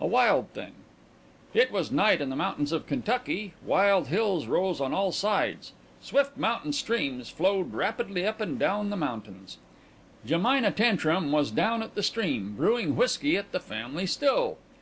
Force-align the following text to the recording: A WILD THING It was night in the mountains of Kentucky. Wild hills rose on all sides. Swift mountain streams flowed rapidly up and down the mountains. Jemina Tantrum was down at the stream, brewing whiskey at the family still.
A 0.00 0.06
WILD 0.06 0.48
THING 0.54 0.72
It 1.52 1.70
was 1.70 1.92
night 1.92 2.22
in 2.22 2.30
the 2.30 2.36
mountains 2.36 2.72
of 2.72 2.86
Kentucky. 2.86 3.52
Wild 3.62 4.06
hills 4.08 4.46
rose 4.46 4.80
on 4.80 4.94
all 4.94 5.12
sides. 5.12 5.72
Swift 6.00 6.38
mountain 6.38 6.72
streams 6.72 7.28
flowed 7.28 7.74
rapidly 7.74 8.26
up 8.26 8.40
and 8.40 8.58
down 8.58 8.88
the 8.88 8.96
mountains. 8.96 9.58
Jemina 10.26 10.70
Tantrum 10.74 11.32
was 11.32 11.50
down 11.50 11.82
at 11.82 11.94
the 11.94 12.02
stream, 12.02 12.54
brewing 12.56 12.96
whiskey 12.96 13.36
at 13.36 13.52
the 13.52 13.60
family 13.60 14.06
still. 14.06 14.56